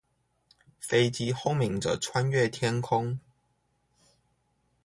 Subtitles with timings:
[0.79, 3.19] 飛機轟鳴著穿越天空